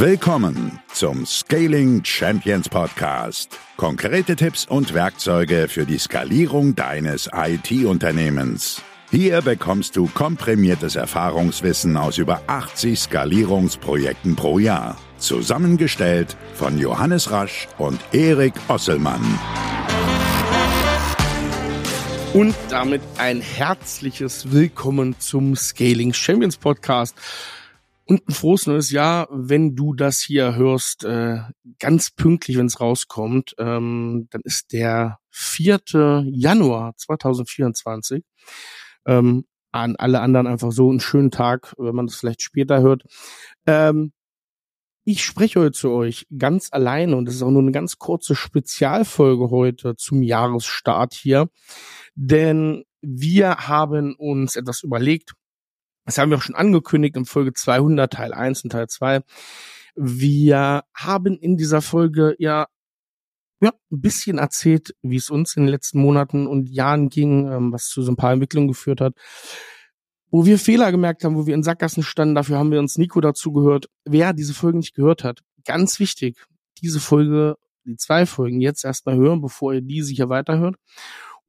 [0.00, 3.58] Willkommen zum Scaling Champions Podcast.
[3.76, 8.80] Konkrete Tipps und Werkzeuge für die Skalierung deines IT-Unternehmens.
[9.10, 14.96] Hier bekommst du komprimiertes Erfahrungswissen aus über 80 Skalierungsprojekten pro Jahr.
[15.18, 19.20] Zusammengestellt von Johannes Rasch und Erik Osselmann.
[22.32, 27.14] Und damit ein herzliches Willkommen zum Scaling Champions Podcast.
[28.10, 31.42] Und ein frohes neues Jahr, wenn du das hier hörst, äh,
[31.78, 33.54] ganz pünktlich, wenn es rauskommt.
[33.56, 36.24] Ähm, dann ist der 4.
[36.26, 38.24] Januar 2024.
[39.06, 43.04] Ähm, an alle anderen einfach so einen schönen Tag, wenn man das vielleicht später hört.
[43.68, 44.12] Ähm,
[45.04, 48.34] ich spreche heute zu euch ganz alleine und es ist auch nur eine ganz kurze
[48.34, 51.48] Spezialfolge heute zum Jahresstart hier,
[52.16, 55.34] denn wir haben uns etwas überlegt,
[56.10, 59.20] das haben wir auch schon angekündigt in Folge 200, Teil 1 und Teil 2.
[59.94, 62.66] Wir haben in dieser Folge ja
[63.62, 67.72] ja, ein bisschen erzählt, wie es uns in den letzten Monaten und Jahren ging, ähm,
[67.72, 69.14] was zu so ein paar Entwicklungen geführt hat,
[70.30, 72.34] wo wir Fehler gemerkt haben, wo wir in Sackgassen standen.
[72.34, 73.86] Dafür haben wir uns Nico dazu gehört.
[74.04, 76.44] Wer diese Folge nicht gehört hat, ganz wichtig,
[76.82, 80.74] diese Folge, die zwei Folgen jetzt erstmal hören, bevor ihr die sicher weiterhört.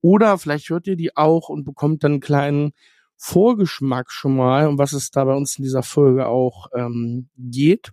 [0.01, 2.73] Oder vielleicht hört ihr die auch und bekommt dann einen kleinen
[3.23, 7.91] Vorgeschmack schon mal, um was es da bei uns in dieser Folge auch ähm, geht.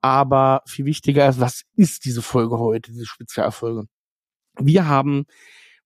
[0.00, 3.84] Aber viel wichtiger ist, was ist diese Folge heute, diese Spezialfolge?
[4.58, 5.26] Wir haben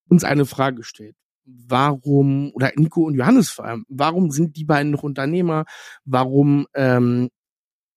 [0.09, 1.15] uns eine Frage gestellt.
[1.45, 5.65] Warum, oder Nico und Johannes vor allem, warum sind die beiden noch Unternehmer?
[6.05, 7.29] Warum ähm,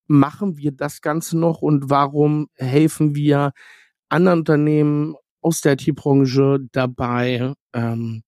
[0.07, 3.53] machen wir das Ganze noch und warum helfen wir
[4.11, 8.23] anderen Unternehmen aus der IT-Branche dabei, ähm,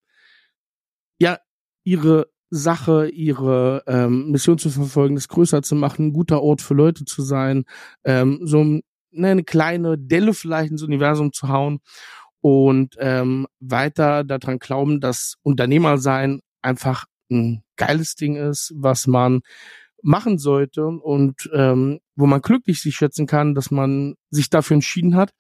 [1.84, 6.74] ihre Sache, ihre ähm, Mission zu verfolgen, das größer zu machen, ein guter Ort für
[6.74, 7.64] Leute zu sein,
[8.04, 8.82] ähm, so ne,
[9.12, 11.81] eine kleine Delle vielleicht ins Universum zu hauen
[12.41, 19.41] und ähm, weiter daran glauben, dass Unternehmer sein einfach ein geiles Ding ist, was man
[20.03, 25.16] machen sollte und ähm, wo man glücklich sich schätzen kann, dass man sich dafür entschieden
[25.16, 25.30] hat,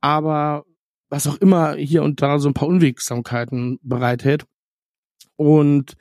[0.00, 0.64] aber
[1.08, 4.44] was auch immer hier und da so ein paar Unwegsamkeiten bereithält.
[5.36, 5.96] Und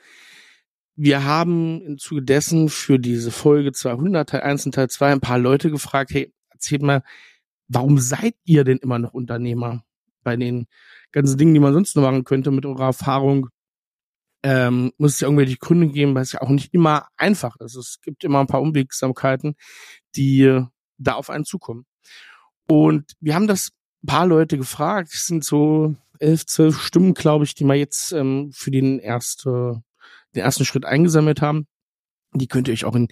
[0.96, 5.22] wir haben im Zuge dessen für diese Folge 200, Teil 1 und Teil 2 ein
[5.22, 7.04] paar Leute gefragt, hey, erzählt mal,
[7.68, 9.84] warum seid ihr denn immer noch Unternehmer?
[10.24, 10.68] Bei den
[11.12, 13.50] ganzen Dingen, die man sonst noch machen könnte mit eurer Erfahrung,
[14.44, 17.76] ähm, muss es ja irgendwelche Gründe geben, weil es ja auch nicht immer einfach ist.
[17.76, 19.56] Es gibt immer ein paar Unwegsamkeiten,
[20.16, 20.64] die
[20.98, 21.86] da auf einen zukommen.
[22.68, 23.72] Und wir haben das
[24.06, 25.10] paar Leute gefragt.
[25.14, 29.84] Es sind so elf, zwölf Stimmen, glaube ich, die wir jetzt ähm, für den, erste,
[30.36, 31.68] den ersten Schritt eingesammelt haben.
[32.34, 33.08] Die könnt ihr euch auch in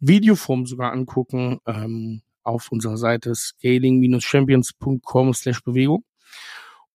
[0.00, 6.04] Videoform sogar angucken ähm, auf unserer Seite scaling-champions.com slash Bewegung.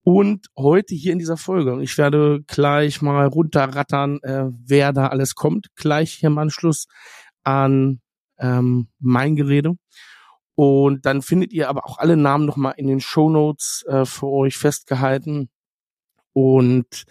[0.04, 5.36] Und heute hier in dieser Folge, ich werde gleich mal runterrattern, äh, wer da alles
[5.36, 6.88] kommt, gleich hier im Anschluss
[7.44, 8.02] an
[8.40, 9.76] ähm, mein Gerede.
[10.60, 14.28] Und dann findet ihr aber auch alle Namen nochmal in den Show Notes äh, für
[14.28, 15.48] euch festgehalten.
[16.34, 17.06] Und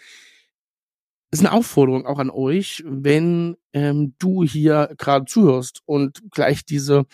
[1.31, 7.07] ist eine Aufforderung auch an euch, wenn ähm, du hier gerade zuhörst und gleich diese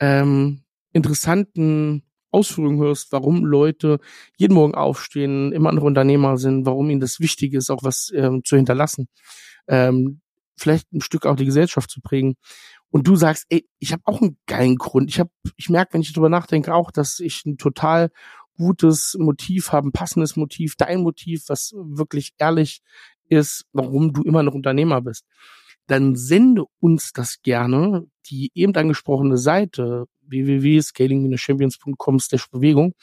[0.00, 4.00] ähm, interessanten Ausführungen hörst, warum Leute
[4.36, 8.42] jeden Morgen aufstehen, immer noch Unternehmer sind, warum ihnen das wichtig ist, auch was ähm,
[8.42, 9.06] zu hinterlassen,
[9.68, 10.20] ähm,
[10.56, 12.34] vielleicht ein Stück auch die Gesellschaft zu prägen
[12.90, 15.10] und du sagst, ey, ich habe auch einen geilen Grund.
[15.10, 18.10] Ich habe, ich merke, wenn ich darüber nachdenke, auch, dass ich ein total
[18.56, 22.80] gutes Motiv habe, ein passendes Motiv, dein Motiv, was wirklich ehrlich
[23.28, 25.24] ist, warum du immer noch Unternehmer bist.
[25.86, 32.18] Dann sende uns das gerne, die eben angesprochene Seite www.scaling-champions.com
[32.50, 32.94] Bewegung.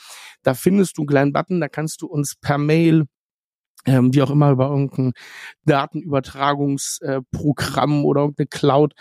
[0.42, 3.06] Da findest du einen kleinen Button, da kannst du uns per Mail
[3.86, 5.12] ähm, wie auch immer über irgendein
[5.66, 8.94] Datenübertragungsprogramm äh, oder irgendeine Cloud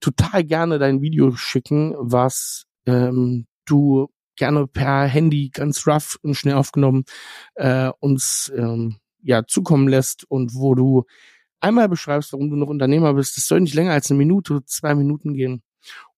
[0.00, 6.54] total gerne dein Video schicken, was ähm, du gerne per Handy ganz rough und schnell
[6.54, 7.04] aufgenommen
[7.54, 11.04] äh, uns ähm, ja zukommen lässt und wo du
[11.60, 13.36] einmal beschreibst, warum du noch Unternehmer bist.
[13.36, 15.62] Das soll nicht länger als eine Minute, zwei Minuten gehen.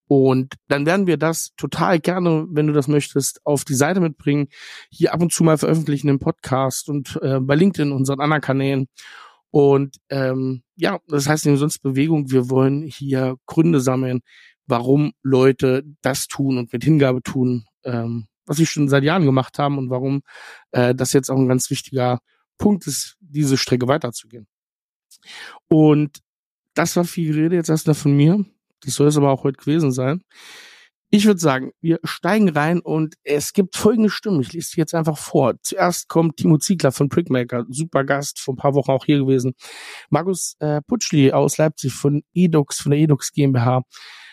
[0.08, 4.48] Und dann werden wir das total gerne, wenn du das möchtest, auf die Seite mitbringen.
[4.90, 8.88] Hier ab und zu mal veröffentlichen im Podcast und äh, bei LinkedIn, unseren anderen Kanälen.
[9.50, 12.30] Und ähm, ja, das heißt nicht sonst Bewegung.
[12.30, 14.20] Wir wollen hier Gründe sammeln,
[14.66, 19.58] warum Leute das tun und mit Hingabe tun, ähm, was sie schon seit Jahren gemacht
[19.58, 20.22] haben und warum
[20.72, 22.20] äh, das jetzt auch ein ganz wichtiger
[22.58, 24.46] Punkt ist, diese Strecke weiterzugehen.
[25.68, 26.18] Und
[26.74, 28.44] das war viel Rede jetzt erstmal von mir.
[28.80, 30.22] Das soll es aber auch heute gewesen sein.
[31.10, 34.40] Ich würde sagen, wir steigen rein und es gibt folgende Stimmen.
[34.40, 35.54] Ich lese sie jetzt einfach vor.
[35.62, 39.54] Zuerst kommt Timo Ziegler von Prickmaker, super Gast, vor ein paar Wochen auch hier gewesen.
[40.10, 43.82] Markus äh, Putschli aus Leipzig von Edux, von der Edux GmbH.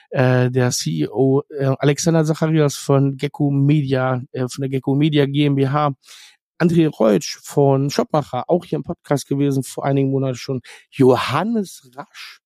[0.10, 5.94] Äh, der CEO äh, Alexander Zacharias von Gecko Media, äh, von der Gecko Media GmbH.
[6.60, 10.62] André Reutsch von Shopmacher, auch hier im Podcast gewesen, vor einigen Monaten schon.
[10.90, 12.40] Johannes Rasch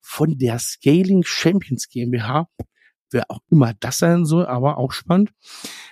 [0.00, 2.48] von der Scaling Champions GmbH
[3.12, 5.32] wer auch immer das sein soll, aber auch spannend.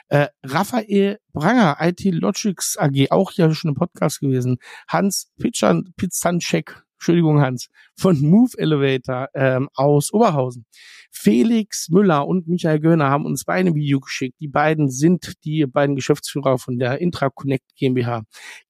[0.08, 4.58] Äh, Raphael Branger, IT Logics AG, auch ja schon im Podcast gewesen.
[4.88, 10.66] Hans Pizzan, Pizzancheck, Entschuldigung Hans, von Move Elevator ähm, aus Oberhausen.
[11.10, 14.36] Felix Müller und Michael Göhner haben uns beide Video geschickt.
[14.40, 18.22] Die beiden sind die beiden Geschäftsführer von der Intraconnect GmbH.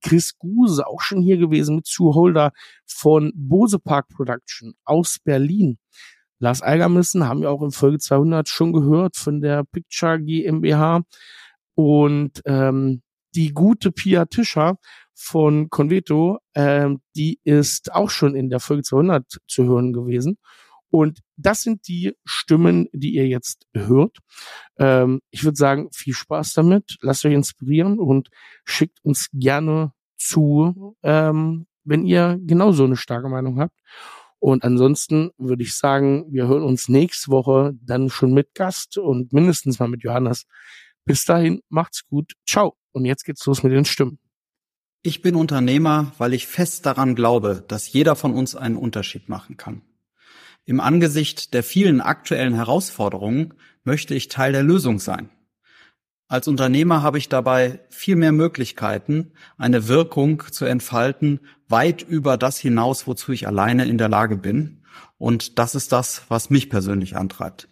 [0.02, 2.52] Chris Guse, auch schon hier gewesen mit Zuholder
[2.86, 5.78] von Bose Park Production aus Berlin.
[6.40, 11.02] Lars Algermissen haben wir auch in Folge 200 schon gehört von der Picture GmbH
[11.74, 13.02] und ähm,
[13.34, 14.78] die gute Pia Tischer
[15.14, 20.38] von Conveto, ähm, die ist auch schon in der Folge 200 zu hören gewesen.
[20.90, 24.18] Und das sind die Stimmen, die ihr jetzt hört.
[24.78, 26.96] Ähm, ich würde sagen, viel Spaß damit.
[27.00, 28.28] Lasst euch inspirieren und
[28.64, 33.78] schickt uns gerne zu, ähm, wenn ihr genauso eine starke Meinung habt.
[34.40, 39.32] Und ansonsten würde ich sagen, wir hören uns nächste Woche dann schon mit Gast und
[39.32, 40.46] mindestens mal mit Johannes.
[41.04, 42.32] Bis dahin, macht's gut.
[42.48, 42.74] Ciao.
[42.92, 44.18] Und jetzt geht's los mit den Stimmen.
[45.02, 49.56] Ich bin Unternehmer, weil ich fest daran glaube, dass jeder von uns einen Unterschied machen
[49.56, 49.82] kann.
[50.64, 53.54] Im Angesicht der vielen aktuellen Herausforderungen
[53.84, 55.30] möchte ich Teil der Lösung sein.
[56.28, 61.40] Als Unternehmer habe ich dabei viel mehr Möglichkeiten, eine Wirkung zu entfalten,
[61.70, 64.84] weit über das hinaus, wozu ich alleine in der Lage bin.
[65.18, 67.68] Und das ist das, was mich persönlich antreibt.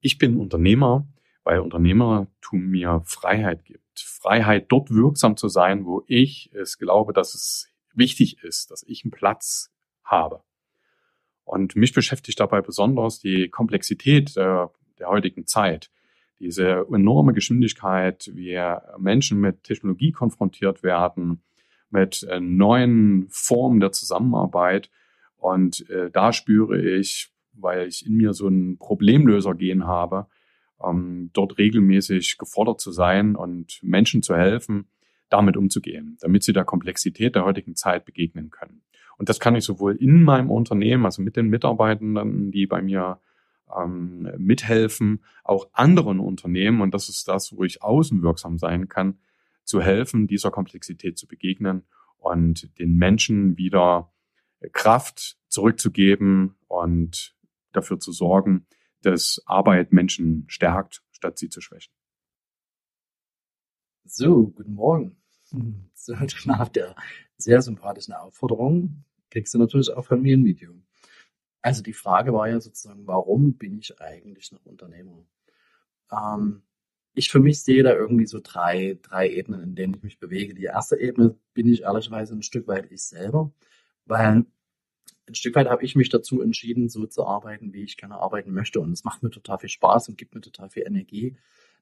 [0.00, 1.08] Ich bin Unternehmer,
[1.44, 3.82] weil Unternehmertum mir Freiheit gibt.
[3.98, 9.04] Freiheit, dort wirksam zu sein, wo ich es glaube, dass es wichtig ist, dass ich
[9.04, 9.72] einen Platz
[10.04, 10.42] habe.
[11.44, 15.90] Und mich beschäftigt dabei besonders die Komplexität der, der heutigen Zeit
[16.40, 18.56] diese enorme Geschwindigkeit, wie
[18.98, 21.42] Menschen mit Technologie konfrontiert werden,
[21.90, 24.90] mit äh, neuen Formen der Zusammenarbeit.
[25.36, 30.26] Und äh, da spüre ich, weil ich in mir so ein Problemlöser-Gen habe,
[30.84, 34.88] ähm, dort regelmäßig gefordert zu sein und Menschen zu helfen,
[35.28, 38.82] damit umzugehen, damit sie der Komplexität der heutigen Zeit begegnen können.
[39.18, 43.20] Und das kann ich sowohl in meinem Unternehmen, also mit den Mitarbeitenden, die bei mir
[43.76, 49.18] ähm, mithelfen, auch anderen Unternehmen, und das ist das, wo ich außenwirksam sein kann,
[49.68, 51.84] zu helfen, dieser Komplexität zu begegnen
[52.16, 54.12] und den Menschen wieder
[54.72, 57.36] Kraft zurückzugeben und
[57.72, 58.66] dafür zu sorgen,
[59.02, 61.92] dass Arbeit Menschen stärkt, statt sie zu schwächen.
[64.04, 65.16] So, guten Morgen.
[65.94, 66.14] So,
[66.46, 66.96] nach der
[67.36, 70.74] sehr sympathischen Aufforderung kriegst du natürlich auch von mir ein Video.
[71.60, 75.26] Also die Frage war ja sozusagen, warum bin ich eigentlich noch Unternehmer?
[76.10, 76.62] Ähm,
[77.14, 80.54] ich für mich sehe da irgendwie so drei, drei Ebenen, in denen ich mich bewege.
[80.54, 83.52] Die erste Ebene bin ich ehrlicherweise ein Stück weit ich selber,
[84.06, 84.44] weil
[85.26, 88.52] ein Stück weit habe ich mich dazu entschieden, so zu arbeiten, wie ich gerne arbeiten
[88.52, 88.80] möchte.
[88.80, 91.36] Und es macht mir total viel Spaß und gibt mir total viel Energie,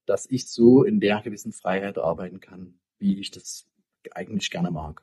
[0.05, 3.67] dass ich so in der gewissen Freiheit arbeiten kann, wie ich das
[4.13, 5.03] eigentlich gerne mag.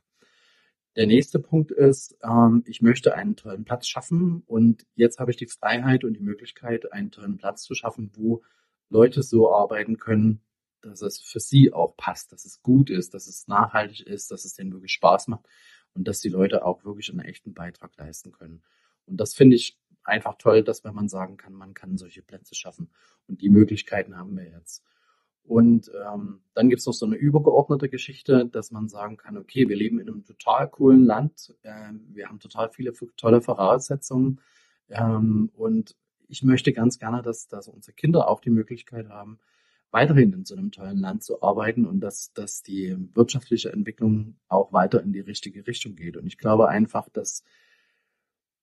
[0.95, 5.37] Der nächste Punkt ist, ähm, ich möchte einen tollen Platz schaffen und jetzt habe ich
[5.37, 8.43] die Freiheit und die Möglichkeit, einen tollen Platz zu schaffen, wo
[8.93, 10.41] Leute so arbeiten können,
[10.81, 14.45] dass es für sie auch passt, dass es gut ist, dass es nachhaltig ist, dass
[14.45, 15.47] es denen wirklich Spaß macht
[15.93, 18.63] und dass die Leute auch wirklich einen echten Beitrag leisten können.
[19.05, 22.55] Und das finde ich einfach toll, dass wenn man sagen kann, man kann solche Plätze
[22.55, 22.89] schaffen.
[23.27, 24.83] Und die Möglichkeiten haben wir jetzt.
[25.45, 29.67] Und ähm, dann gibt es noch so eine übergeordnete Geschichte, dass man sagen kann, okay,
[29.67, 34.39] wir leben in einem total coolen Land, ähm, wir haben total viele tolle Voraussetzungen
[34.89, 35.95] ähm, und
[36.27, 39.39] ich möchte ganz gerne, dass, dass unsere Kinder auch die Möglichkeit haben,
[39.91, 44.73] weiterhin in so einem tollen Land zu arbeiten und dass, dass die wirtschaftliche Entwicklung auch
[44.73, 46.17] weiter in die richtige Richtung geht.
[46.17, 47.43] Und ich glaube einfach, dass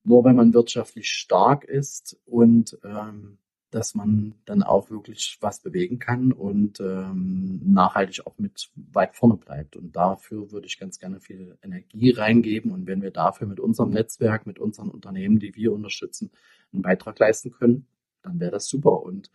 [0.02, 3.38] nur wenn man wirtschaftlich stark ist und ähm,
[3.70, 9.36] dass man dann auch wirklich was bewegen kann und ähm, nachhaltig auch mit weit vorne
[9.36, 9.76] bleibt.
[9.76, 12.72] Und dafür würde ich ganz gerne viel Energie reingeben.
[12.72, 16.30] Und wenn wir dafür mit unserem Netzwerk, mit unseren Unternehmen, die wir unterstützen,
[16.72, 17.86] einen Beitrag leisten können,
[18.22, 19.02] dann wäre das super.
[19.02, 19.30] Und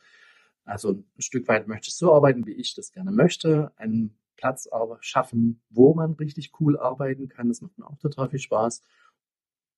[0.66, 3.72] also ein Stück weit möchte ich so arbeiten, wie ich das gerne möchte.
[3.78, 7.48] Einen Platz aber schaffen, wo man richtig cool arbeiten kann.
[7.48, 8.84] Das macht mir auch total viel Spaß.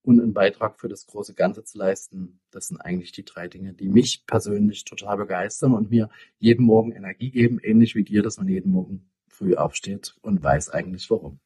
[0.04, 2.40] Und einen Beitrag für das große Ganze zu leisten.
[2.52, 6.92] Das sind eigentlich die drei Dinge, die mich persönlich total begeistern und mir jeden Morgen
[6.92, 11.40] Energie geben, ähnlich wie dir, dass man jeden Morgen früh aufsteht und weiß eigentlich warum.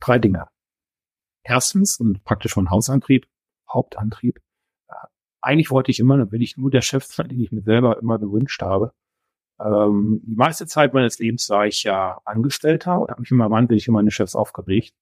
[0.00, 0.48] Drei Dinge.
[1.44, 3.26] Erstens, und praktisch von Hausantrieb,
[3.72, 4.40] Hauptantrieb.
[4.88, 4.94] Äh,
[5.40, 7.98] eigentlich wollte ich immer, dann will ich nur der Chef sein, den ich mir selber
[7.98, 8.92] immer gewünscht habe.
[9.60, 13.84] Ähm, die meiste Zeit meines Lebens war ich ja Angestellter und habe mich immer wahnsinnig
[13.84, 14.94] für meine Chefs aufgeregt.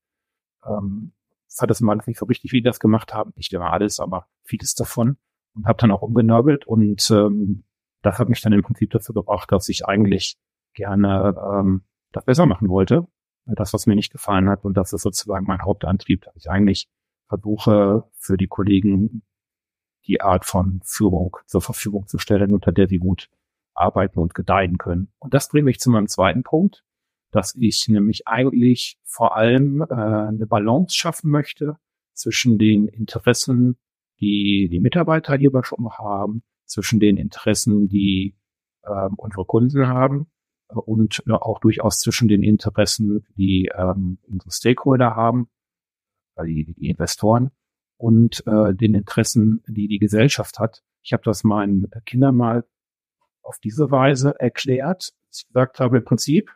[0.64, 1.12] Ähm,
[1.58, 3.32] hat das immer nicht so richtig, wie die das gemacht haben.
[3.36, 5.16] Nicht immer alles, aber vieles davon.
[5.54, 7.64] Und habe dann auch umgenörgelt und ähm,
[8.02, 10.38] das hat mich dann im Prinzip dazu gebracht, dass ich eigentlich
[10.74, 13.06] gerne ähm, das besser machen wollte.
[13.46, 14.64] Das, was mir nicht gefallen hat.
[14.64, 16.88] Und das ist sozusagen mein Hauptantrieb, dass ich eigentlich
[17.28, 19.22] versuche, für die Kollegen
[20.06, 23.28] die Art von Führung zur Verfügung zu stellen, unter der sie gut
[23.74, 25.12] arbeiten und gedeihen können.
[25.18, 26.84] Und das bringt mich zu meinem zweiten Punkt
[27.30, 31.76] dass ich nämlich eigentlich vor allem äh, eine Balance schaffen möchte
[32.12, 33.76] zwischen den Interessen,
[34.20, 38.36] die die Mitarbeiter hierbei schon haben, zwischen den Interessen, die
[38.82, 40.30] äh, unsere Kunden haben
[40.68, 45.48] äh, und äh, auch durchaus zwischen den Interessen, die ähm, unsere Stakeholder haben,
[46.36, 47.50] äh, die, die Investoren
[47.96, 50.82] und äh, den Interessen, die die Gesellschaft hat.
[51.02, 52.64] Ich habe das meinen Kindern mal
[53.42, 55.12] auf diese Weise erklärt.
[55.32, 56.50] Ich gesagt habe, im Prinzip,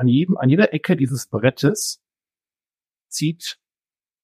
[0.00, 2.02] an jedem, an jeder Ecke dieses Brettes
[3.08, 3.58] zieht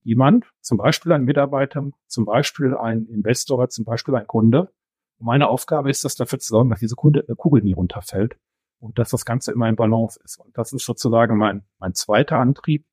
[0.05, 4.73] jemand, zum Beispiel ein Mitarbeiter, zum Beispiel ein Investor, zum Beispiel ein Kunde.
[5.19, 8.39] Und meine Aufgabe ist es, dafür zu sorgen, dass diese äh, Kugel nie runterfällt
[8.79, 10.39] und dass das Ganze immer in Balance ist.
[10.39, 12.87] Und das ist sozusagen mein, mein zweiter Antrieb,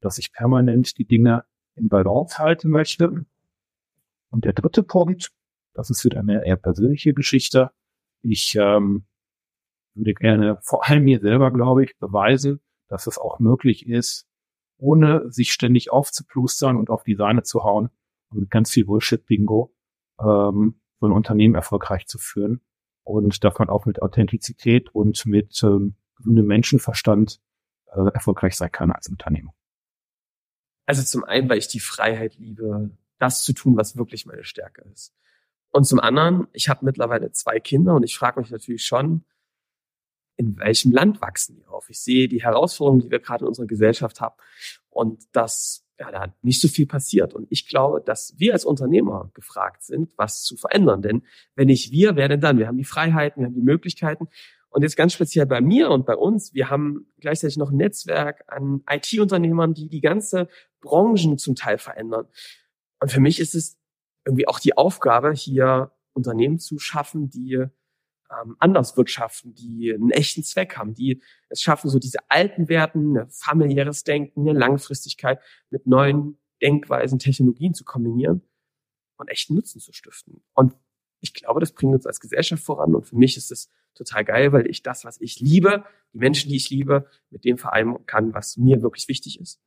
[0.00, 1.44] dass ich permanent die Dinge
[1.74, 3.26] in Balance halten möchte.
[4.30, 5.30] Und der dritte Punkt,
[5.74, 7.70] das ist wieder eine eher persönliche Geschichte.
[8.22, 9.04] Ich ähm,
[9.94, 14.26] würde gerne vor allem mir selber, glaube ich, beweisen, dass es auch möglich ist,
[14.78, 17.90] ohne sich ständig aufzuplustern und auf die Sahne zu hauen
[18.30, 19.74] und mit ganz viel Bullshit-Bingo
[20.20, 22.60] ähm, so ein Unternehmen erfolgreich zu führen
[23.04, 27.40] und davon auch mit Authentizität und mit ähm, gesundem Menschenverstand
[27.92, 29.54] äh, erfolgreich sein kann als Unternehmer.
[30.86, 34.82] Also zum einen, weil ich die Freiheit liebe, das zu tun, was wirklich meine Stärke
[34.92, 35.14] ist.
[35.70, 39.24] Und zum anderen, ich habe mittlerweile zwei Kinder und ich frage mich natürlich schon,
[40.40, 41.90] in welchem Land wachsen die auf?
[41.90, 44.34] Ich sehe die Herausforderungen, die wir gerade in unserer Gesellschaft haben
[44.88, 47.34] und dass ja, da nicht so viel passiert.
[47.34, 51.02] Und ich glaube, dass wir als Unternehmer gefragt sind, was zu verändern.
[51.02, 51.24] Denn
[51.56, 52.56] wenn nicht wir, wer denn dann?
[52.56, 54.28] Wir haben die Freiheiten, wir haben die Möglichkeiten.
[54.70, 58.44] Und jetzt ganz speziell bei mir und bei uns, wir haben gleichzeitig noch ein Netzwerk
[58.46, 60.48] an IT-Unternehmern, die die ganze
[60.80, 62.28] Branchen zum Teil verändern.
[62.98, 63.76] Und für mich ist es
[64.24, 67.66] irgendwie auch die Aufgabe, hier Unternehmen zu schaffen, die
[68.30, 73.18] ähm, anders wirtschaften, die einen echten Zweck haben, die es schaffen, so diese alten Werten,
[73.18, 78.42] ein familiäres Denken, eine Langfristigkeit mit neuen Denkweisen, Technologien zu kombinieren
[79.16, 80.42] und echten Nutzen zu stiften.
[80.54, 80.74] Und
[81.20, 82.94] ich glaube, das bringt uns als Gesellschaft voran.
[82.94, 86.48] Und für mich ist es total geil, weil ich das, was ich liebe, die Menschen,
[86.50, 89.60] die ich liebe, mit dem vereinen kann, was mir wirklich wichtig ist.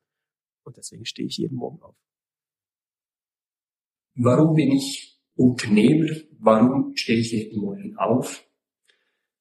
[0.63, 1.95] Und deswegen stehe ich jeden Morgen auf.
[4.15, 6.09] Warum bin ich Unternehmer?
[6.39, 8.45] Warum stehe ich jeden Morgen auf?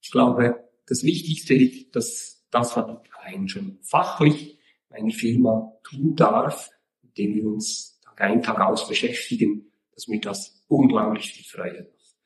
[0.02, 4.58] Ich glaube, das Wichtigste ist, dass das, was ein schon fachlich
[4.90, 6.70] eine Firma tun darf,
[7.02, 11.84] mit dem wir uns Tag ein, Tag aus beschäftigen, dass mir das unglaublich viel Freude
[11.84, 12.16] macht.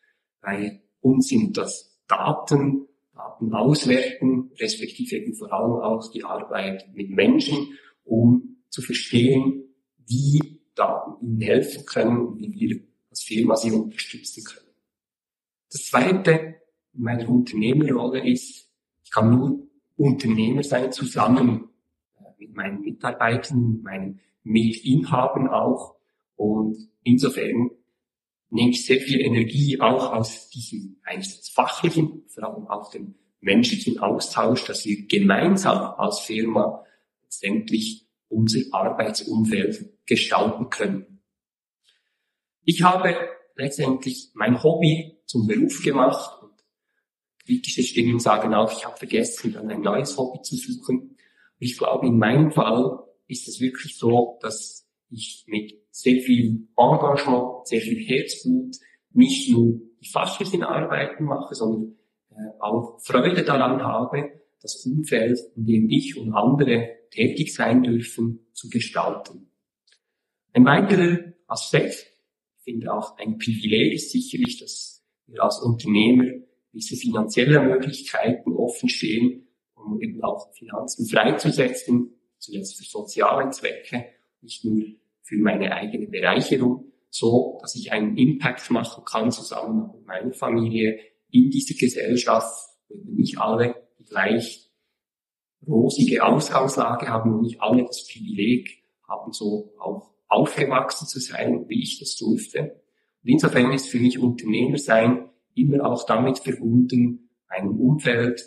[0.41, 7.11] Bei uns sind das Daten, Daten auswerten, respektive eben vor allem auch die Arbeit mit
[7.11, 9.65] Menschen, um zu verstehen,
[10.07, 12.81] wie Daten ihnen helfen können und wie wir
[13.11, 14.67] als Firma sie unterstützen können.
[15.71, 16.57] Das zweite
[16.99, 18.69] meine Unternehmerrolle ist,
[19.05, 21.69] ich kann nur Unternehmer sein, zusammen
[22.19, 25.97] äh, mit meinen Mitarbeitern, mit meinen Mitinhabern auch.
[26.37, 27.71] Und insofern
[28.51, 33.99] nehme ich sehr viel Energie auch aus diesem einerseits fachlichen, vor allem auch dem menschlichen
[33.99, 36.85] Austausch, dass wir gemeinsam als Firma
[37.23, 41.23] letztendlich unser Arbeitsumfeld gestalten können.
[42.65, 43.15] Ich habe
[43.55, 46.36] letztendlich mein Hobby zum Beruf gemacht
[47.47, 51.17] kritische Stimmen sagen auch, ich habe vergessen, dann ein neues Hobby zu suchen.
[51.59, 52.99] Ich glaube, in meinem Fall
[53.29, 58.77] ist es wirklich so, dass ich mit sehr viel Engagement, sehr viel Herzblut
[59.13, 61.97] nicht nur die fachlichen Arbeiten mache, sondern
[62.31, 68.47] äh, auch Freude daran habe, das Umfeld, in dem ich und andere tätig sein dürfen,
[68.53, 69.51] zu gestalten.
[70.53, 72.07] Ein weiterer Aspekt,
[72.57, 76.25] ich finde auch ein Privileg ist sicherlich, dass wir als Unternehmer
[76.77, 84.05] gewisse finanzielle Möglichkeiten offen stehen, um eben auch Finanzen freizusetzen, zuletzt für soziale Zwecke.
[84.43, 84.85] nicht nur
[85.23, 91.01] für meine eigene Bereicherung, so dass ich einen Impact machen kann zusammen mit meiner Familie
[91.31, 94.71] in dieser Gesellschaft, wenn nicht alle die gleich
[95.67, 101.83] rosige Ausgangslage haben und nicht alle das Privileg haben, so auch aufgewachsen zu sein, wie
[101.83, 102.83] ich das durfte.
[103.25, 108.41] Und insofern ist für mich Unternehmer sein immer auch damit verbunden, einem Umfeld,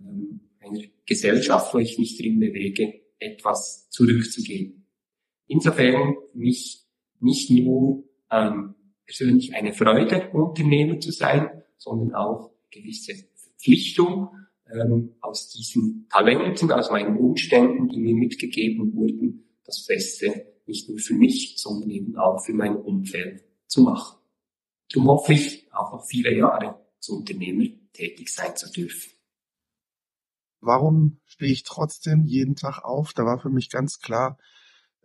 [0.00, 4.86] ähm, einer Gesellschaft, wo ich mich drin bewege, etwas zurückzugeben.
[5.46, 6.86] Insofern für mich
[7.20, 14.30] nicht nur ähm, persönlich eine Freude, Unternehmer zu sein, sondern auch gewisse Verpflichtung
[14.72, 20.98] ähm, aus diesen Talenten, aus meinen Umständen, die mir mitgegeben wurden, das Beste nicht nur
[20.98, 24.21] für mich, sondern eben auch für mein Umfeld zu machen.
[24.92, 29.12] Darum hoffe ich, auch noch viele Jahre als Unternehmer tätig sein zu dürfen.
[30.60, 33.12] Warum stehe ich trotzdem jeden Tag auf?
[33.12, 34.38] Da war für mich ganz klar,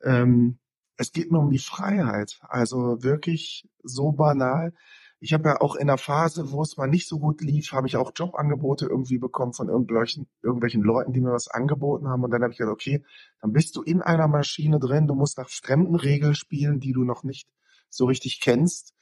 [0.03, 0.60] ähm,
[0.98, 2.39] es geht mir um die Freiheit.
[2.41, 4.74] Also wirklich so banal.
[5.20, 7.88] Ich habe ja auch in der Phase, wo es mal nicht so gut lief, habe
[7.88, 12.24] ich auch Jobangebote irgendwie bekommen von irgendwelchen, irgendwelchen Leuten, die mir was angeboten haben.
[12.24, 13.03] Und dann habe ich gedacht, okay,
[13.41, 17.03] dann bist du in einer Maschine drin, du musst nach fremden Regeln spielen, die du
[17.03, 17.50] noch nicht
[17.89, 18.94] so richtig kennst.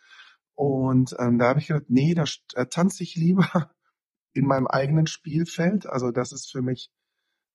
[0.56, 2.24] Und ähm, da habe ich gedacht, nee, da
[2.56, 3.70] äh, tanze ich lieber
[4.34, 5.86] in meinem eigenen Spielfeld.
[5.86, 6.92] Also das ist für mich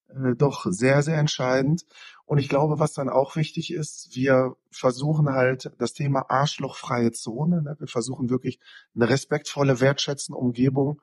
[0.08, 1.86] äh, doch sehr, sehr entscheidend.
[2.26, 7.62] Und ich glaube, was dann auch wichtig ist, wir versuchen halt das Thema arschlochfreie Zone.
[7.62, 7.76] Ne?
[7.78, 8.60] Wir versuchen wirklich
[8.94, 11.00] eine respektvolle, wertschätzende Umgebung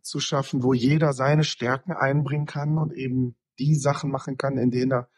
[0.00, 4.70] zu schaffen, wo jeder seine Stärken einbringen kann und eben die Sachen machen kann, in
[4.70, 5.08] denen er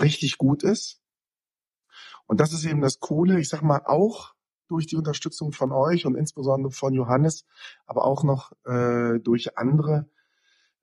[0.00, 1.02] richtig gut ist.
[2.26, 3.40] Und das ist eben das Coole.
[3.40, 4.34] Ich sag mal auch
[4.68, 7.44] durch die Unterstützung von euch und insbesondere von Johannes,
[7.86, 10.08] aber auch noch äh, durch andere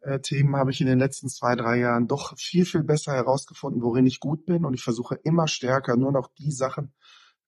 [0.05, 3.81] äh, Themen habe ich in den letzten zwei, drei Jahren doch viel, viel besser herausgefunden,
[3.81, 4.63] worin ich gut bin.
[4.63, 6.93] Und ich versuche immer stärker nur noch die Sachen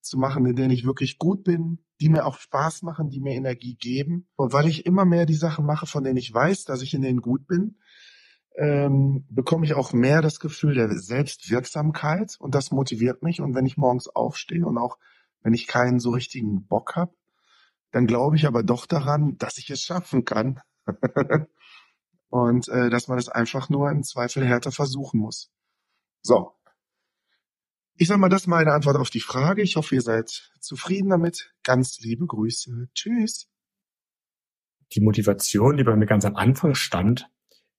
[0.02, 3.36] zu machen, in denen ich wirklich gut bin, die mir auch Spaß machen, die mir
[3.36, 4.28] Energie geben.
[4.36, 7.02] Und weil ich immer mehr die Sachen mache, von denen ich weiß, dass ich in
[7.02, 7.78] denen gut bin,
[8.58, 13.40] ähm, bekomme ich auch mehr das Gefühl der Selbstwirksamkeit und das motiviert mich.
[13.40, 14.98] Und wenn ich morgens aufstehe und auch
[15.48, 17.16] wenn ich keinen so richtigen Bock habe,
[17.92, 20.60] dann glaube ich aber doch daran, dass ich es schaffen kann.
[22.28, 25.50] und äh, dass man es einfach nur im Zweifel härter versuchen muss.
[26.22, 26.52] So.
[27.96, 29.62] Ich sag mal, das ist meine Antwort auf die Frage.
[29.62, 31.54] Ich hoffe, ihr seid zufrieden damit.
[31.64, 32.90] Ganz liebe Grüße.
[32.94, 33.48] Tschüss.
[34.92, 37.30] Die Motivation, die bei mir ganz am Anfang stand,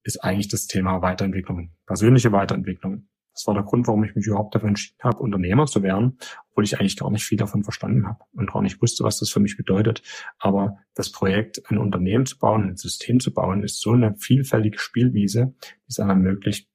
[0.04, 3.10] ist eigentlich das Thema Weiterentwicklung, persönliche Weiterentwicklung.
[3.34, 6.18] Das war der Grund, warum ich mich überhaupt dafür entschieden habe, Unternehmer zu werden,
[6.58, 9.30] obwohl ich eigentlich gar nicht viel davon verstanden habe und auch nicht wusste, was das
[9.30, 10.02] für mich bedeutet.
[10.40, 14.76] Aber das Projekt, ein Unternehmen zu bauen, ein System zu bauen, ist so eine vielfältige
[14.76, 16.68] Spielwiese, die es einem ermöglicht,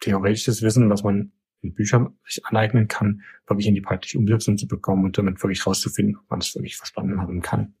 [0.00, 4.66] theoretisches Wissen, was man in Büchern sich aneignen kann, wirklich in die praktische Umsetzung zu
[4.66, 7.76] bekommen und damit wirklich rauszufinden, ob man es wirklich verstanden haben kann.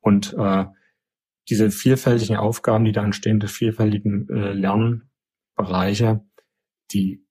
[0.00, 0.64] Und äh,
[1.50, 6.24] diese vielfältigen Aufgaben, die da entstehen, die vielfältigen äh, Lernbereiche,
[6.92, 7.26] die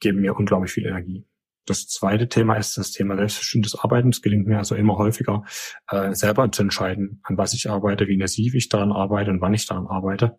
[0.00, 1.26] geben mir unglaublich viel Energie.
[1.66, 4.10] Das zweite Thema ist das Thema selbstbestimmtes Arbeiten.
[4.10, 5.44] Es gelingt mir also immer häufiger,
[5.90, 9.52] äh, selber zu entscheiden, an was ich arbeite, wie intensiv ich daran arbeite und wann
[9.52, 10.38] ich daran arbeite.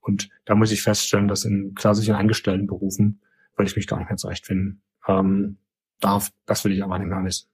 [0.00, 3.22] Und da muss ich feststellen, dass in klassischen Angestelltenberufen
[3.56, 4.82] würde ich mich gar nicht mehr zurechtfinden.
[5.06, 5.58] Ähm,
[6.00, 7.48] darf, das will ich aber nicht mehr wissen.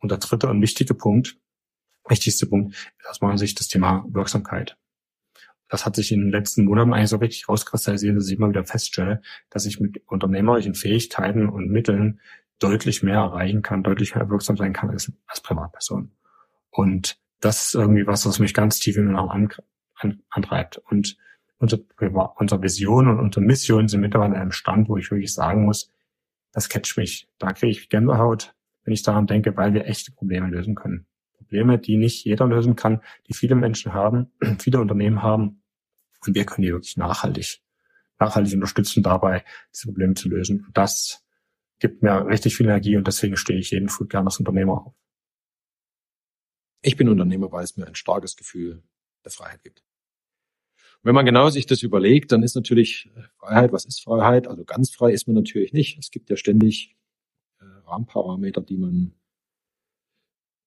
[0.00, 1.38] Und der dritte und wichtige Punkt,
[2.08, 4.76] wichtigste Punkt, ist aus meiner Sicht das Thema Wirksamkeit
[5.68, 8.64] das hat sich in den letzten Monaten eigentlich so richtig rauskristallisiert, dass ich immer wieder
[8.64, 12.20] feststelle, dass ich mit unternehmerischen Fähigkeiten und Mitteln
[12.58, 16.10] deutlich mehr erreichen kann, deutlich mehr wirksam sein kann als, als Privatperson.
[16.70, 19.48] Und das ist irgendwie was, was mich ganz tief in mir auch an,
[19.96, 20.78] an, antreibt.
[20.78, 21.16] Und
[21.58, 21.84] unsere,
[22.36, 25.92] unsere Vision und unsere Mission sind mittlerweile an einem Stand, wo ich wirklich sagen muss,
[26.52, 27.28] das catcht mich.
[27.38, 31.06] Da kriege ich Gänsehaut, wenn ich daran denke, weil wir echte Probleme lösen können.
[31.36, 35.62] Probleme, die nicht jeder lösen kann, die viele Menschen haben, viele Unternehmen haben.
[36.26, 37.60] Und wir können die wirklich nachhaltig,
[38.18, 40.64] nachhaltig unterstützen dabei, diese Probleme zu lösen.
[40.66, 41.24] Und das
[41.78, 44.94] gibt mir richtig viel Energie und deswegen stehe ich jeden Früh gerne als Unternehmer auf.
[46.82, 48.82] Ich bin Unternehmer, weil es mir ein starkes Gefühl
[49.24, 49.82] der Freiheit gibt.
[51.02, 54.48] wenn man genau sich das überlegt, dann ist natürlich äh, Freiheit, was ist Freiheit?
[54.48, 55.98] Also ganz frei ist man natürlich nicht.
[55.98, 56.96] Es gibt ja ständig
[57.60, 59.14] äh, Rahmenparameter, die man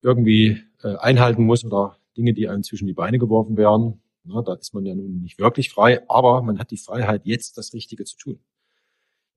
[0.02, 4.02] irgendwie äh, einhalten muss oder Dinge, die einem zwischen die Beine geworfen werden.
[4.24, 7.58] Na, da ist man ja nun nicht wirklich frei, aber man hat die Freiheit, jetzt
[7.58, 8.40] das Richtige zu tun.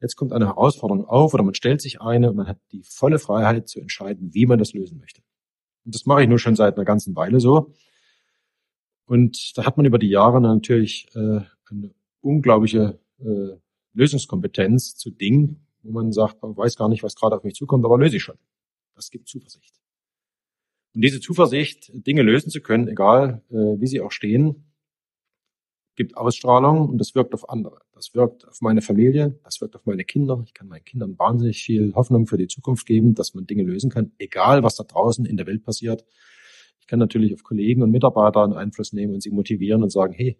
[0.02, 3.20] Jetzt kommt eine Herausforderung auf oder man stellt sich eine und man hat die volle
[3.20, 5.22] Freiheit zu entscheiden, wie man das lösen möchte.
[5.86, 7.74] Und das mache ich nur schon seit einer ganzen Weile so.
[9.06, 13.56] Und da hat man über die Jahre natürlich äh, eine unglaubliche äh,
[13.94, 17.86] Lösungskompetenz zu Dingen, wo man sagt, man weiß gar nicht, was gerade auf mich zukommt,
[17.86, 18.38] aber löse ich schon.
[18.96, 19.80] Das gibt Zuversicht.
[20.94, 24.66] Und diese Zuversicht, Dinge lösen zu können, egal äh, wie sie auch stehen,
[25.96, 27.80] gibt Ausstrahlung und das wirkt auf andere.
[27.94, 30.42] Das wirkt auf meine Familie, das wirkt auf meine Kinder.
[30.46, 33.90] Ich kann meinen Kindern wahnsinnig viel Hoffnung für die Zukunft geben, dass man Dinge lösen
[33.90, 36.06] kann, egal was da draußen in der Welt passiert.
[36.80, 40.14] Ich kann natürlich auf Kollegen und Mitarbeiter einen Einfluss nehmen und sie motivieren und sagen,
[40.14, 40.38] hey,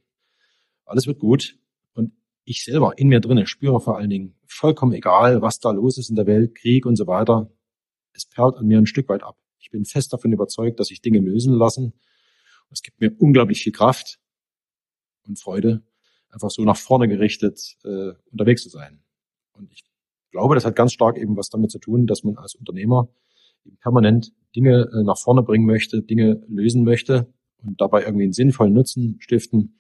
[0.86, 1.58] alles wird gut.
[1.94, 2.12] Und
[2.44, 6.10] ich selber in mir drinnen spüre vor allen Dingen vollkommen egal, was da los ist
[6.10, 7.50] in der Welt, Krieg und so weiter.
[8.14, 9.38] Es perlt an mir ein Stück weit ab.
[9.58, 11.94] Ich bin fest davon überzeugt, dass sich Dinge lösen lassen.
[12.70, 14.20] Es gibt mir unglaublich viel Kraft
[15.28, 15.84] und Freude,
[16.30, 19.02] einfach so nach vorne gerichtet äh, unterwegs zu sein.
[19.54, 19.84] Und ich
[20.32, 23.10] glaube, das hat ganz stark eben was damit zu tun, dass man als Unternehmer
[23.66, 28.34] eben permanent Dinge äh, nach vorne bringen möchte, Dinge lösen möchte und dabei irgendwie einen
[28.34, 29.80] sinnvollen Nutzen stiften.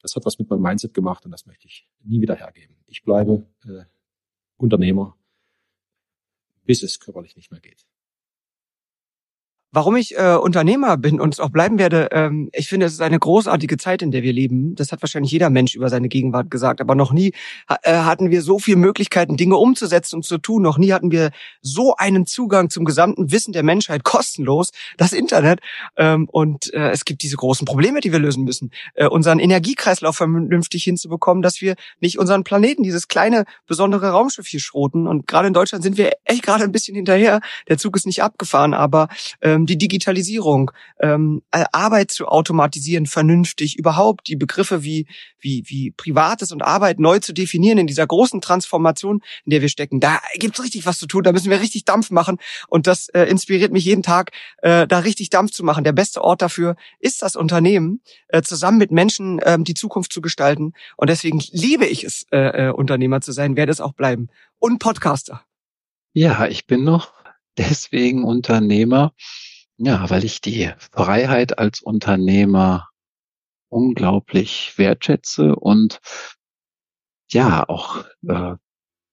[0.00, 2.76] Das hat was mit meinem Mindset gemacht und das möchte ich nie wieder hergeben.
[2.86, 3.84] Ich bleibe äh,
[4.56, 5.16] Unternehmer,
[6.64, 7.86] bis es körperlich nicht mehr geht.
[9.76, 13.02] Warum ich äh, Unternehmer bin und es auch bleiben werde, ähm, ich finde, es ist
[13.02, 14.74] eine großartige Zeit, in der wir leben.
[14.74, 17.34] Das hat wahrscheinlich jeder Mensch über seine Gegenwart gesagt, aber noch nie
[17.82, 20.62] äh, hatten wir so viele Möglichkeiten, Dinge umzusetzen und zu tun.
[20.62, 25.60] Noch nie hatten wir so einen Zugang zum gesamten Wissen der Menschheit kostenlos, das Internet.
[25.98, 28.70] Ähm, und äh, es gibt diese großen Probleme, die wir lösen müssen.
[28.94, 34.60] Äh, unseren Energiekreislauf vernünftig hinzubekommen, dass wir nicht unseren Planeten, dieses kleine, besondere Raumschiff hier
[34.60, 35.06] schroten.
[35.06, 37.42] Und gerade in Deutschland sind wir echt gerade ein bisschen hinterher.
[37.68, 39.08] Der Zug ist nicht abgefahren, aber
[39.42, 45.06] ähm, die Digitalisierung, ähm, äh, Arbeit zu automatisieren, vernünftig, überhaupt die Begriffe wie,
[45.38, 49.68] wie, wie Privates und Arbeit neu zu definieren in dieser großen Transformation, in der wir
[49.68, 50.00] stecken.
[50.00, 53.24] Da gibt's richtig was zu tun, da müssen wir richtig Dampf machen und das äh,
[53.24, 55.84] inspiriert mich jeden Tag, äh, da richtig Dampf zu machen.
[55.84, 60.20] Der beste Ort dafür ist das Unternehmen, äh, zusammen mit Menschen äh, die Zukunft zu
[60.20, 64.28] gestalten und deswegen liebe ich es, äh, äh, Unternehmer zu sein, werde es auch bleiben
[64.58, 65.42] und Podcaster.
[66.12, 67.12] Ja, ich bin noch
[67.58, 69.12] deswegen Unternehmer,
[69.78, 72.88] ja, weil ich die Freiheit als Unternehmer
[73.68, 76.00] unglaublich wertschätze und
[77.30, 78.54] ja, auch äh,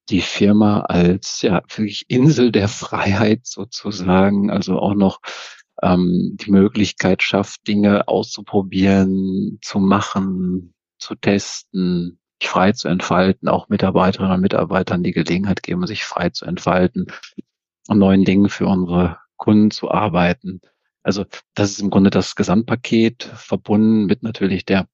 [0.10, 5.20] die Firma als ja wirklich Insel der Freiheit sozusagen, also auch noch
[5.82, 13.70] ähm, die Möglichkeit schafft, Dinge auszuprobieren, zu machen, zu testen, sich frei zu entfalten, auch
[13.70, 17.08] Mitarbeiterinnen und Mitarbeitern die Gelegenheit geben, sich frei zu entfalten
[17.88, 20.62] und neuen Dingen für unsere Kunden zu arbeiten.
[21.04, 24.88] Also das ist im Grunde das Gesamtpaket verbunden mit natürlich der,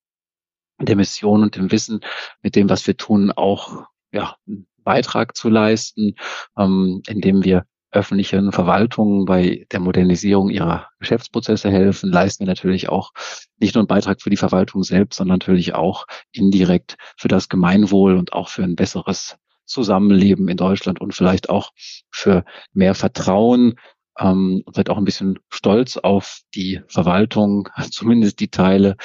[0.82, 2.00] der Mission und dem Wissen,
[2.42, 6.16] mit dem, was wir tun, auch ja, einen Beitrag zu leisten,
[6.58, 13.12] ähm, indem wir öffentlichen Verwaltungen bei der Modernisierung ihrer Geschäftsprozesse helfen, leisten wir natürlich auch
[13.58, 18.18] nicht nur einen Beitrag für die Verwaltung selbst, sondern natürlich auch indirekt für das Gemeinwohl
[18.18, 21.72] und auch für ein besseres Zusammenleben in Deutschland und vielleicht auch
[22.10, 23.76] für mehr Vertrauen
[24.20, 28.96] ähm, seid auch ein bisschen stolz auf die Verwaltung, zumindest die Teile,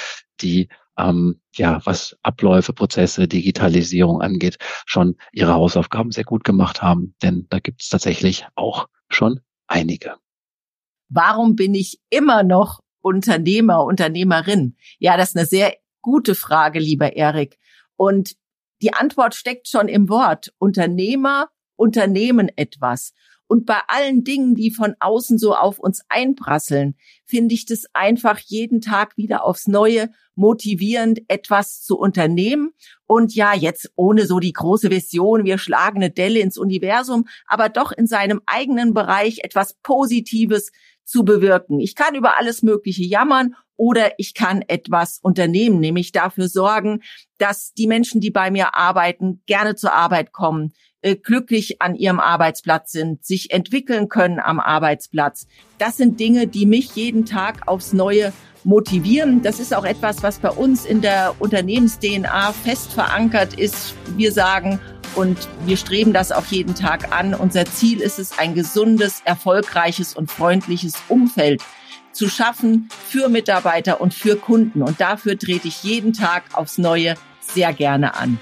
[0.41, 7.15] die ähm, ja, was Abläufe, Prozesse, Digitalisierung angeht, schon ihre Hausaufgaben sehr gut gemacht haben.
[7.23, 10.17] Denn da gibt es tatsächlich auch schon einige.
[11.09, 14.77] Warum bin ich immer noch Unternehmer, Unternehmerin?
[14.99, 17.59] Ja, das ist eine sehr gute Frage, lieber Erik.
[17.97, 18.35] Und
[18.83, 20.53] die Antwort steckt schon im Wort.
[20.59, 23.13] Unternehmer unternehmen etwas.
[23.47, 28.39] Und bei allen Dingen, die von außen so auf uns einprasseln, finde ich das einfach
[28.39, 32.73] jeden Tag wieder aufs Neue motivierend, etwas zu unternehmen.
[33.07, 37.69] Und ja, jetzt ohne so die große Vision, wir schlagen eine Delle ins Universum, aber
[37.69, 40.73] doch in seinem eigenen Bereich etwas Positives
[41.05, 41.81] zu bewirken.
[41.81, 47.01] Ich kann über alles Mögliche jammern oder ich kann etwas unternehmen, nämlich dafür sorgen,
[47.39, 52.21] dass die Menschen, die bei mir arbeiten, gerne zur Arbeit kommen, äh, glücklich an ihrem
[52.21, 55.47] Arbeitsplatz sind, sich entwickeln können am Arbeitsplatz.
[55.79, 58.33] Das sind Dinge, die mich jeden Tag aufs Neue
[58.65, 59.43] motivieren.
[59.43, 63.95] Das ist auch etwas, was bei uns in der Unternehmens-DNA fest verankert ist.
[64.17, 64.81] Wir sagen,
[65.15, 67.35] und wir streben das auch jeden Tag an.
[67.35, 71.63] Unser Ziel ist es, ein gesundes, erfolgreiches und freundliches Umfeld
[72.15, 74.83] zu schaffen für Mitarbeiter und für Kunden.
[74.83, 78.39] Und dafür trete ich jeden Tag aufs Neue sehr gerne an.